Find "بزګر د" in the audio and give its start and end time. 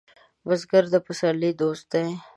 0.47-0.95